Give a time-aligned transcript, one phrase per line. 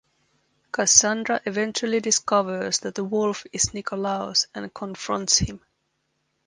[0.71, 5.63] Kassandra eventually discovers that the Wolf is Nikolaos and confronts him.